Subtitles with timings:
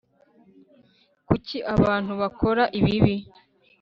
[1.27, 3.15] Kuki abantu bakora ibibi